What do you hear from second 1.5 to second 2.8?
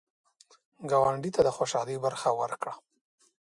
خوشحالۍ برخه ورکړه